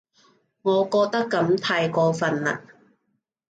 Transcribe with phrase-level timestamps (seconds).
[0.63, 2.59] 我覺得噉太過份喇